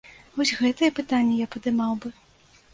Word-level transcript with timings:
Вось 0.37 0.53
гэтыя 0.61 0.95
пытанні 1.01 1.37
я 1.45 1.51
падымаў 1.55 1.93
бы. 2.03 2.15